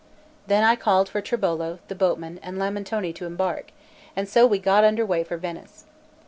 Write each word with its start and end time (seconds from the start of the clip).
Then 0.47 0.63
I 0.63 0.75
called 0.75 1.09
for 1.09 1.21
Tribolo, 1.21 1.77
the 1.87 1.93
boatman, 1.93 2.39
and 2.41 2.57
Lamentone 2.57 3.13
to 3.13 3.27
embark; 3.27 3.71
and 4.15 4.27
so 4.27 4.47
we 4.47 4.57
got 4.57 4.83
under 4.83 5.05
way 5.05 5.23
for 5.23 5.37
Venice. 5.37 5.85